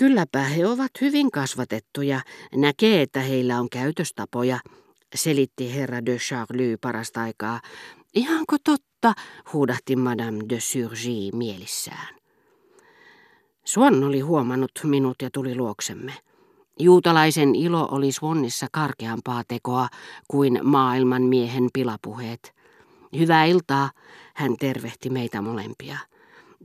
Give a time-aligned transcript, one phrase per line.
[0.00, 2.20] Kylläpä he ovat hyvin kasvatettuja,
[2.54, 4.58] näkee, että heillä on käytöstapoja,
[5.14, 7.60] selitti herra de Charlie parasta aikaa.
[8.14, 9.14] Ihanko totta,
[9.52, 12.14] huudahti Madame de Surgy mielissään.
[13.64, 16.12] Swan oli huomannut minut ja tuli luoksemme.
[16.78, 19.88] Juutalaisen ilo oli Swannissa karkeampaa tekoa
[20.28, 22.54] kuin maailman miehen pilapuheet.
[23.18, 23.90] Hyvää iltaa,
[24.34, 25.98] hän tervehti meitä molempia.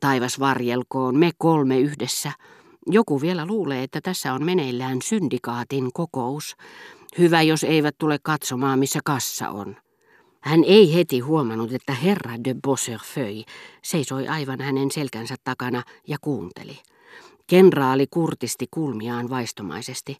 [0.00, 2.32] Taivas varjelkoon, me kolme yhdessä.
[2.86, 6.56] Joku vielä luulee, että tässä on meneillään syndikaatin kokous.
[7.18, 9.76] Hyvä, jos eivät tule katsomaan, missä kassa on.
[10.40, 13.44] Hän ei heti huomannut, että herra de Bosserfeuille
[13.82, 16.78] seisoi aivan hänen selkänsä takana ja kuunteli.
[17.46, 20.16] Kenraali kurtisti kulmiaan vaistomaisesti.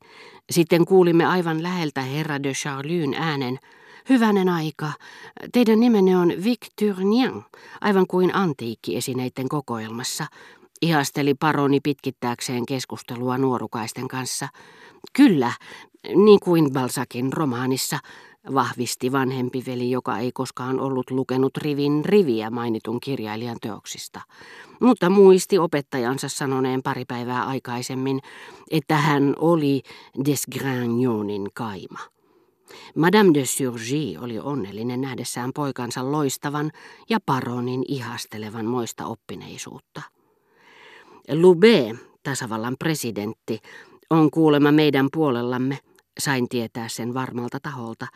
[0.50, 3.58] Sitten kuulimme aivan läheltä herra de Charlyn äänen.
[4.08, 4.92] Hyvänen aika.
[5.52, 7.44] Teidän nimenne on Victurnien,
[7.80, 10.26] aivan kuin antiikkiesineiden kokoelmassa.
[10.82, 14.48] Ihasteli paroni pitkittääkseen keskustelua nuorukaisten kanssa.
[15.12, 15.52] Kyllä,
[16.14, 17.98] niin kuin Balsakin romaanissa,
[18.54, 24.20] vahvisti vanhempi veli, joka ei koskaan ollut lukenut rivin riviä mainitun kirjailijan teoksista.
[24.80, 28.20] Mutta muisti opettajansa sanoneen pari päivää aikaisemmin,
[28.70, 29.82] että hän oli
[30.24, 31.98] Desgragnonin kaima.
[32.96, 36.70] Madame de Surgy oli onnellinen nähdessään poikansa loistavan
[37.10, 40.02] ja paronin ihastelevan moista oppineisuutta.
[41.32, 43.58] Lube, tasavallan presidentti,
[44.10, 45.78] on kuulema meidän puolellamme–
[46.20, 48.06] Sain tietää sen varmalta taholta.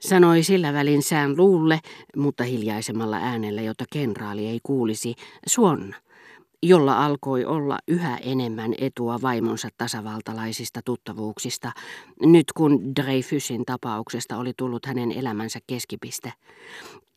[0.00, 1.80] Sanoi sillä välin sään luulle,
[2.16, 5.14] mutta hiljaisemmalla äänellä, jota kenraali ei kuulisi,
[5.46, 5.94] suon,
[6.62, 11.72] jolla alkoi olla yhä enemmän etua vaimonsa tasavaltalaisista tuttavuuksista,
[12.22, 16.32] nyt kun Dreyfusin tapauksesta oli tullut hänen elämänsä keskipiste.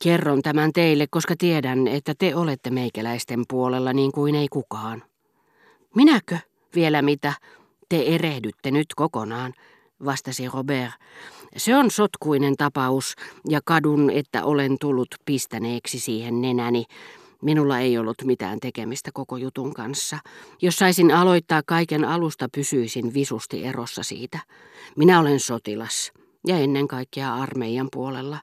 [0.04, 5.04] Kerron tämän teille, koska tiedän, että te olette meikäläisten puolella niin kuin ei kukaan.
[5.96, 6.38] Minäkö?
[6.76, 7.34] Vielä mitä?
[7.90, 9.54] Te erehdytte nyt kokonaan
[10.06, 10.92] vastasi Robert.
[11.58, 13.16] Se on sotkuinen tapaus
[13.50, 16.86] ja kadun, että olen tullut pistäneeksi siihen nenäni.
[17.42, 20.20] Minulla ei ollut mitään tekemistä koko jutun kanssa.
[20.62, 24.40] Jos saisin aloittaa kaiken alusta, pysyisin visusti erossa siitä.
[24.96, 26.12] Minä olen sotilas
[26.48, 28.40] ja ennen kaikkea armeijan puolella.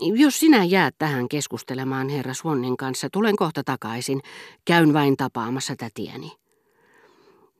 [0.00, 4.20] Jos sinä jäät tähän keskustelemaan herra Swannin kanssa, tulen kohta takaisin.
[4.64, 6.32] Käyn vain tapaamassa tätiäni.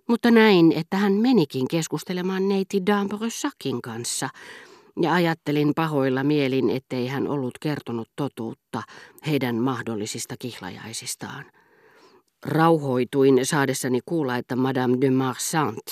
[0.09, 4.29] Mutta näin, että hän menikin keskustelemaan neiti Dambrossakin kanssa,
[5.03, 8.83] ja ajattelin pahoilla mielin, ettei hän ollut kertonut totuutta
[9.27, 11.45] heidän mahdollisista kihlajaisistaan.
[12.47, 15.87] Rauhoituin saadessani kuulla, että Madame de Marsant,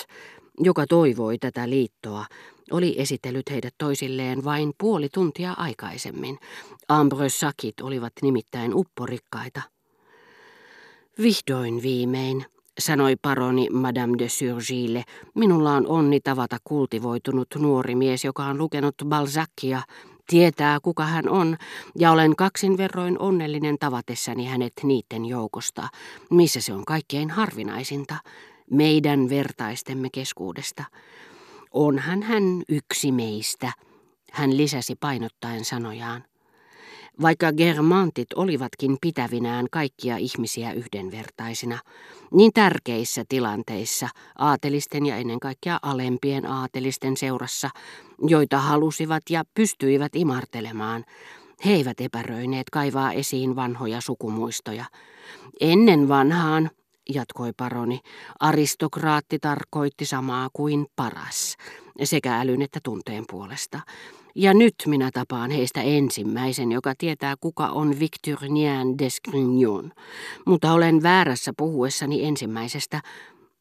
[0.61, 2.27] joka toivoi tätä liittoa,
[2.71, 6.39] oli esitellyt heidät toisilleen vain puoli tuntia aikaisemmin.
[6.89, 9.63] Ambrosakit olivat nimittäin upporikkaita.
[11.19, 12.47] Vihdoin viimein
[12.79, 15.05] sanoi paroni Madame de Surgille.
[15.35, 19.83] Minulla on onni tavata kultivoitunut nuori mies, joka on lukenut Balzacia,
[20.27, 21.57] tietää kuka hän on,
[21.99, 25.89] ja olen kaksin verroin onnellinen tavatessani hänet niiden joukosta,
[26.31, 28.17] missä se on kaikkein harvinaisinta,
[28.71, 30.85] meidän vertaistemme keskuudesta.
[31.71, 33.73] Onhan hän yksi meistä,
[34.33, 36.25] hän lisäsi painottaen sanojaan.
[37.23, 41.79] Vaikka germantit olivatkin pitävinään kaikkia ihmisiä yhdenvertaisina,
[42.31, 44.09] niin tärkeissä tilanteissa,
[44.39, 47.71] aatelisten ja ennen kaikkea alempien aatelisten seurassa,
[48.27, 51.05] joita halusivat ja pystyivät imartelemaan,
[51.65, 54.85] he eivät epäröineet kaivaa esiin vanhoja sukumuistoja.
[55.61, 56.71] Ennen vanhaan,
[57.15, 58.01] jatkoi paroni,
[58.41, 61.57] aristokraatti tarkoitti samaa kuin paras,
[62.05, 63.81] sekä älyn että tunteen puolesta.
[64.35, 69.91] Ja nyt minä tapaan heistä ensimmäisen, joka tietää kuka on Victorien d'Esgrignon.
[70.47, 73.01] Mutta olen väärässä puhuessani ensimmäisestä.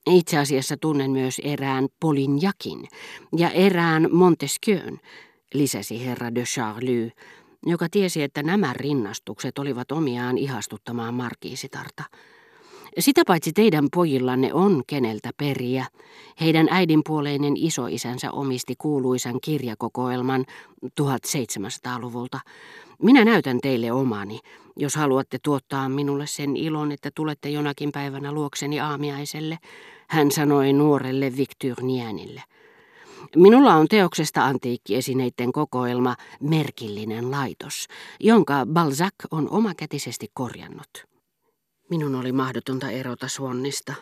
[0.10, 2.88] Itse asiassa tunnen myös erään Polignakin
[3.38, 5.00] ja erään Montesquieun,
[5.54, 7.12] lisäsi herra de Charlie,
[7.66, 12.04] joka tiesi, että nämä rinnastukset olivat omiaan ihastuttamaan markiisitarta.
[13.00, 15.86] Sitä paitsi teidän pojillanne on keneltä periä.
[16.42, 20.46] Heidän äidinpuoleinen isoisänsä omisti kuuluisan kirjakokoelman
[20.86, 22.40] 1700-luvulta.
[23.02, 24.40] Minä näytän teille omani,
[24.76, 29.58] jos haluatte tuottaa minulle sen ilon, että tulette jonakin päivänä luokseni aamiaiselle,
[30.08, 32.44] hän sanoi nuorelle Victornienille.
[33.36, 37.88] Minulla on teoksesta antiikkiesineiden kokoelma Merkillinen laitos,
[38.20, 41.13] jonka Balzac on omakätisesti korjannut.
[41.94, 43.94] Minun oli mahdotonta erota Suonnista.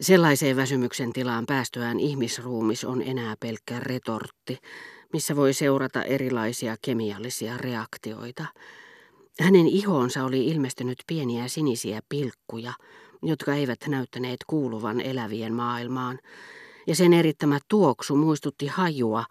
[0.00, 4.58] Sellaiseen väsymyksen tilaan päästöään ihmisruumis on enää pelkkä retortti,
[5.12, 8.44] missä voi seurata erilaisia kemiallisia reaktioita.
[9.40, 12.72] Hänen ihoonsa oli ilmestynyt pieniä sinisiä pilkkuja,
[13.22, 16.18] jotka eivät näyttäneet kuuluvan elävien maailmaan,
[16.86, 19.24] ja sen erittämä tuoksu muistutti hajua,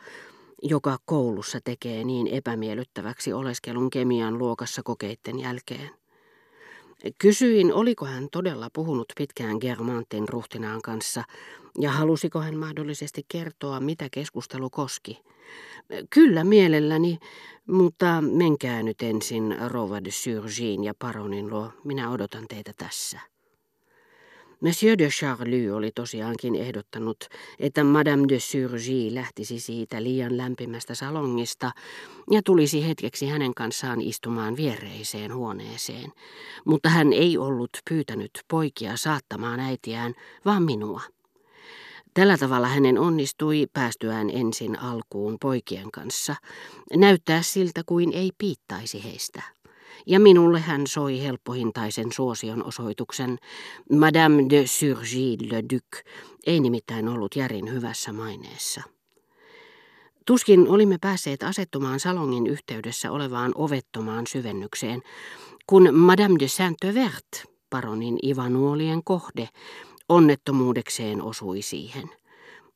[0.63, 5.98] joka koulussa tekee niin epämiellyttäväksi oleskelun kemian luokassa kokeitten jälkeen.
[7.17, 11.23] Kysyin, oliko hän todella puhunut pitkään Germantin ruhtinaan kanssa
[11.79, 15.19] ja halusiko hän mahdollisesti kertoa, mitä keskustelu koski.
[16.09, 17.19] Kyllä mielelläni,
[17.67, 21.71] mutta menkää nyt ensin Rova de Surgin ja Paronin luo.
[21.83, 23.19] Minä odotan teitä tässä.
[24.61, 27.17] Monsieur de Charlie oli tosiaankin ehdottanut,
[27.59, 31.71] että Madame de Surgy lähtisi siitä liian lämpimästä salongista
[32.31, 36.11] ja tulisi hetkeksi hänen kanssaan istumaan viereiseen huoneeseen.
[36.65, 40.13] Mutta hän ei ollut pyytänyt poikia saattamaan äitiään,
[40.45, 41.01] vaan minua.
[42.13, 46.35] Tällä tavalla hänen onnistui päästyään ensin alkuun poikien kanssa,
[46.95, 49.58] näyttää siltä kuin ei piittaisi heistä
[50.05, 53.37] ja minulle hän soi helppohintaisen suosion osoituksen.
[53.91, 56.05] Madame de Surgy le Duc
[56.45, 58.83] ei nimittäin ollut järin hyvässä maineessa.
[60.25, 65.01] Tuskin olimme päässeet asettumaan salongin yhteydessä olevaan ovettomaan syvennykseen,
[65.67, 69.49] kun Madame de Saint-Vert, paronin ivanuolien kohde,
[70.09, 72.09] onnettomuudekseen osui siihen.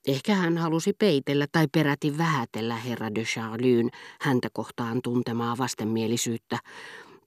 [0.08, 3.90] Ehkä hän halusi peitellä tai peräti vähätellä herra de Charlyn
[4.22, 6.60] häntä kohtaan tuntemaa vastenmielisyyttä,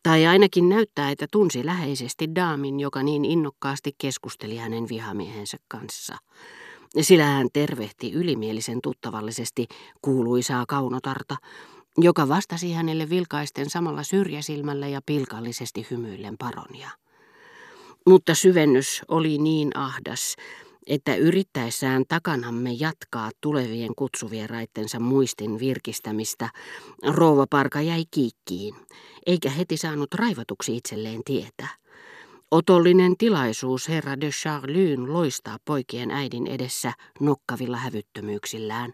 [0.07, 6.17] tai ainakin näyttää, että tunsi läheisesti daamin, joka niin innokkaasti keskusteli hänen vihamiehensä kanssa.
[7.01, 9.67] Sillä hän tervehti ylimielisen tuttavallisesti
[10.03, 11.37] kuuluisaa kaunotarta,
[11.99, 16.91] joka vastasi hänelle vilkaisten samalla syrjäsilmällä ja pilkallisesti hymyillen paronia.
[18.07, 20.37] Mutta syvennys oli niin ahdas,
[20.87, 26.49] että yrittäessään takanamme jatkaa tulevien kutsuvieraittensa muistin virkistämistä,
[27.09, 28.75] rouva Parka jäi kiikkiin,
[29.27, 31.69] eikä heti saanut raivatuksi itselleen tietä.
[32.51, 38.93] Otollinen tilaisuus herra de Charlyn loistaa poikien äidin edessä nokkavilla hävyttömyyksillään,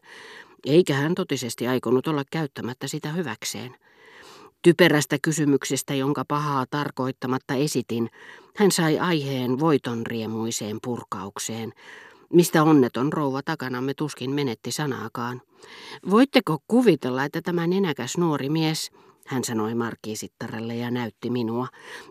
[0.67, 3.77] eikä hän totisesti aikonut olla käyttämättä sitä hyväkseen.
[4.63, 8.11] Typerästä kysymyksestä, jonka pahaa tarkoittamatta esitin,
[8.57, 11.73] hän sai aiheen voiton riemuiseen purkaukseen,
[12.33, 15.43] mistä onneton rouva takanamme tuskin menetti sanaakaan.
[16.11, 18.91] Voitteko kuvitella, että tämä nenäkäs nuori mies,
[19.27, 21.69] hän sanoi markiisittarelle ja näytti minua.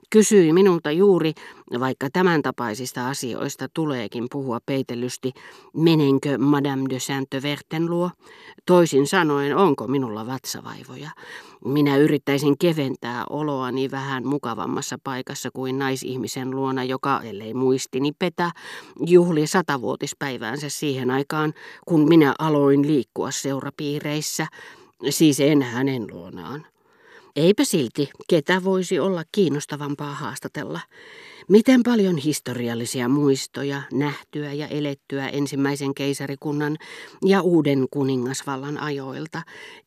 [0.09, 1.33] Kysyi minulta juuri,
[1.79, 5.33] vaikka tämän tapaisista asioista tuleekin puhua peitellysti,
[5.73, 8.09] menenkö Madame de Saint-Verten luo?
[8.65, 11.09] Toisin sanoen, onko minulla vatsavaivoja?
[11.65, 18.51] Minä yrittäisin keventää oloani vähän mukavammassa paikassa kuin naisihmisen luona, joka, ellei muistini petä,
[19.05, 21.53] juhli satavuotispäiväänsä siihen aikaan,
[21.87, 24.47] kun minä aloin liikkua seurapiireissä,
[25.09, 26.70] siis en hänen luonaan.
[27.35, 30.79] Eipä silti, ketä voisi olla kiinnostavampaa haastatella.
[31.49, 36.77] Miten paljon historiallisia muistoja, nähtyä ja elettyä ensimmäisen keisarikunnan
[37.25, 39.41] ja uuden kuningasvallan ajoilta,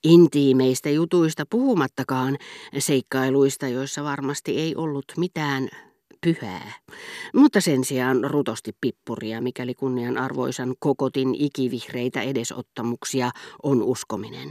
[0.04, 2.36] intiimeistä jutuista puhumattakaan,
[2.78, 5.68] seikkailuista, joissa varmasti ei ollut mitään
[6.20, 6.72] pyhää,
[7.34, 13.30] mutta sen sijaan rutosti pippuria, mikäli kunnianarvoisan kokotin ikivihreitä edesottamuksia
[13.62, 14.48] on uskominen.